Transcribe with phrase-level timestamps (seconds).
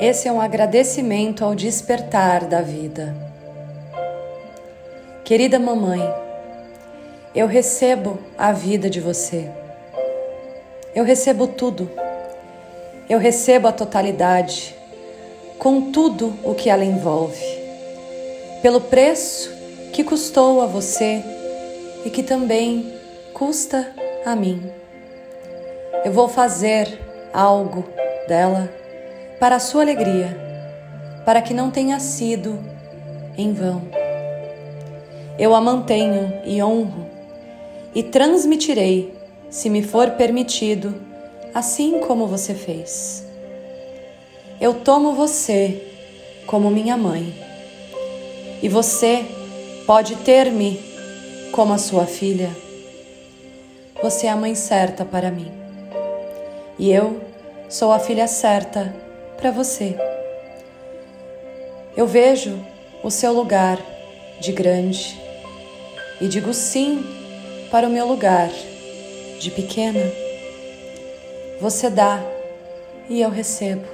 [0.00, 3.16] Esse é um agradecimento ao despertar da vida.
[5.24, 6.00] Querida mamãe,
[7.34, 9.50] eu recebo a vida de você.
[10.94, 11.90] Eu recebo tudo.
[13.10, 14.72] Eu recebo a totalidade,
[15.58, 17.44] com tudo o que ela envolve,
[18.62, 19.50] pelo preço
[19.92, 21.24] que custou a você
[22.04, 22.94] e que também
[23.34, 23.92] custa
[24.24, 24.70] a mim.
[26.04, 27.00] Eu vou fazer
[27.32, 27.84] algo
[28.28, 28.70] dela
[29.38, 30.36] para a sua alegria,
[31.24, 32.58] para que não tenha sido
[33.36, 33.82] em vão.
[35.38, 37.06] Eu a mantenho e honro
[37.94, 39.14] e transmitirei,
[39.48, 40.94] se me for permitido,
[41.54, 43.24] assim como você fez.
[44.60, 45.84] Eu tomo você
[46.46, 47.32] como minha mãe
[48.60, 49.24] e você
[49.86, 50.80] pode ter-me
[51.52, 52.50] como a sua filha.
[54.02, 55.50] Você é a mãe certa para mim
[56.78, 57.20] e eu
[57.68, 59.07] sou a filha certa
[59.38, 59.96] para você.
[61.96, 62.58] Eu vejo
[63.02, 63.78] o seu lugar
[64.40, 65.20] de grande
[66.20, 67.04] e digo sim
[67.70, 68.50] para o meu lugar
[69.38, 70.12] de pequena.
[71.60, 72.20] Você dá
[73.08, 73.86] e eu recebo.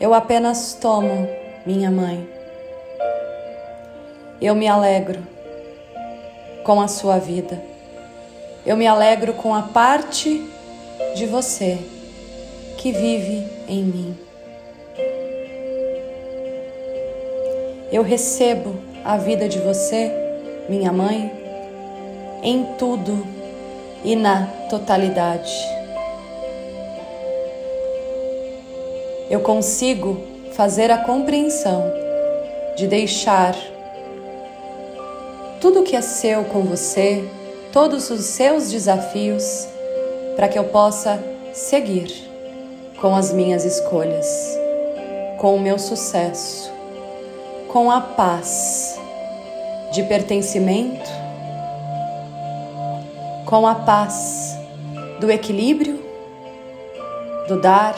[0.00, 1.28] Eu apenas tomo,
[1.66, 2.26] minha mãe.
[4.40, 5.22] Eu me alegro
[6.64, 7.62] com a sua vida.
[8.64, 10.48] Eu me alegro com a parte
[11.14, 11.78] de você
[12.78, 14.29] que vive em mim.
[17.92, 20.12] Eu recebo a vida de você,
[20.68, 21.32] minha mãe,
[22.40, 23.26] em tudo
[24.04, 25.52] e na totalidade.
[29.28, 30.20] Eu consigo
[30.52, 31.92] fazer a compreensão
[32.76, 33.56] de deixar
[35.60, 37.28] tudo que é seu com você,
[37.72, 39.66] todos os seus desafios,
[40.36, 42.30] para que eu possa seguir
[43.00, 44.26] com as minhas escolhas,
[45.38, 46.70] com o meu sucesso,
[47.72, 48.98] com a paz
[49.92, 51.08] de pertencimento,
[53.46, 54.58] com a paz
[55.20, 56.00] do equilíbrio,
[57.46, 57.94] do dar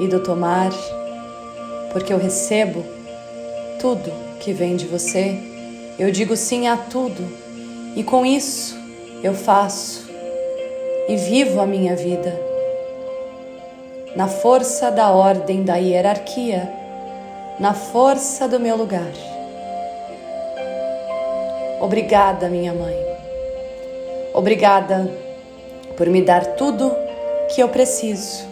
[0.00, 0.72] e do tomar,
[1.92, 2.84] porque eu recebo
[3.80, 5.38] tudo que vem de você,
[5.96, 7.22] eu digo sim a tudo
[7.94, 8.76] e com isso
[9.22, 10.10] eu faço
[11.08, 12.36] e vivo a minha vida
[14.16, 16.81] na força da ordem da hierarquia,
[17.62, 19.12] na força do meu lugar.
[21.80, 22.96] Obrigada, minha mãe.
[24.34, 25.08] Obrigada
[25.96, 26.92] por me dar tudo
[27.54, 28.44] que eu preciso.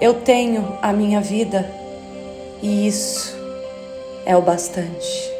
[0.00, 1.70] Eu tenho a minha vida
[2.60, 3.36] e isso
[4.26, 5.37] é o bastante.